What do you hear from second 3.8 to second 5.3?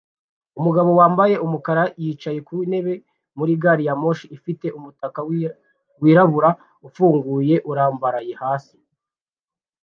ya moshi ifite umutaka